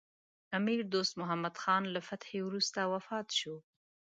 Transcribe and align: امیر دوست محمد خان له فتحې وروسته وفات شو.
امیر 0.57 0.79
دوست 0.93 1.13
محمد 1.21 1.55
خان 1.63 1.83
له 1.93 1.99
فتحې 2.07 2.39
وروسته 2.43 2.79
وفات 2.93 3.27
شو. 3.39 3.55